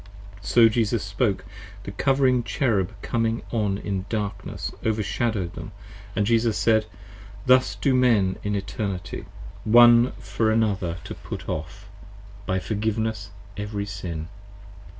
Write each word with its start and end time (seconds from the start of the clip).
So 0.41 0.67
Jesus 0.67 1.03
spoke: 1.03 1.45
the 1.83 1.91
Covering 1.91 2.41
Cherub 2.41 2.91
coming 3.03 3.43
on 3.51 3.77
in 3.77 4.07
darkness 4.09 4.71
Overshadow'd 4.83 5.53
them 5.53 5.73
& 5.99 6.23
Jesus 6.23 6.57
said. 6.57 6.87
Thus 7.45 7.75
do 7.75 7.93
Men 7.93 8.39
in 8.41 8.55
Eternity, 8.55 9.25
One 9.63 10.13
for 10.13 10.49
another 10.49 10.97
to 11.03 11.13
put 11.13 11.47
off, 11.47 11.87
by 12.47 12.57
forgiveness, 12.57 13.29
every 13.57 13.85
sin. 13.85 14.27